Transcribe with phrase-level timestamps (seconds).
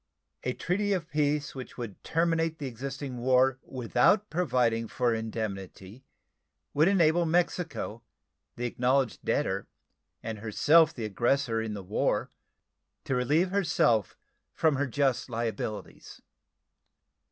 [0.43, 6.03] A treaty of peace which would terminate the existing war without providing for indemnity
[6.73, 8.01] would enable Mexico,
[8.55, 9.67] the acknowledged debtor
[10.23, 12.31] and herself the aggressor in the war,
[13.03, 14.17] to relieve herself
[14.55, 16.19] from her just liabilities.